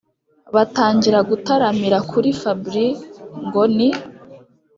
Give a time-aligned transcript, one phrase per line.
[0.55, 2.97] batangira gutaramira kuri fabric
[3.45, 3.89] ngo ni